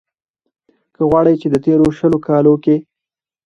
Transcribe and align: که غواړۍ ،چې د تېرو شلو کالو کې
که 0.95 1.01
غواړۍ 1.09 1.35
،چې 1.41 1.47
د 1.49 1.55
تېرو 1.65 1.87
شلو 1.97 2.17
کالو 2.27 2.53
کې 2.63 2.75